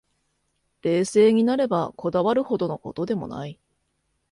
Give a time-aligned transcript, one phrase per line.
[0.81, 3.59] 冷静になれば、こだわるほどの事でもない